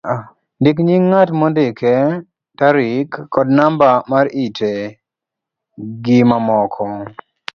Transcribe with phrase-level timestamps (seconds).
[0.59, 1.95] ndik nying' ng'at mondike,
[2.57, 4.73] tarik, kod namba mar ite,
[6.03, 6.85] gi mamoko